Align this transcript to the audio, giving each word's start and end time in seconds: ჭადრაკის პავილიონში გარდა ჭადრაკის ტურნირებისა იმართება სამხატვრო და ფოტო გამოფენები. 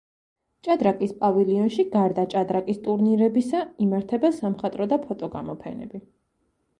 ჭადრაკის 0.67 1.11
პავილიონში 1.17 1.83
გარდა 1.95 2.23
ჭადრაკის 2.31 2.79
ტურნირებისა 2.87 3.61
იმართება 3.87 4.31
სამხატვრო 4.39 4.89
და 4.95 4.99
ფოტო 5.05 5.31
გამოფენები. 5.37 6.03